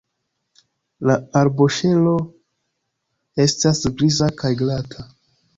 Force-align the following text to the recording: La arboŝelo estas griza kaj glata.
La 1.09 1.17
arboŝelo 1.41 2.15
estas 3.47 3.85
griza 4.01 4.31
kaj 4.41 4.53
glata. 4.65 5.11